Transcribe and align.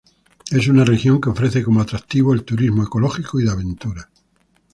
Es 0.49 0.67
una 0.67 0.83
región 0.83 1.21
que 1.21 1.29
ofrece 1.29 1.61
como 1.63 1.79
atractivos 1.79 2.33
el 2.35 2.43
turismo 2.43 2.81
ecológico 2.81 3.39
y 3.39 3.43
de 3.43 3.51
aventura. 3.51 4.09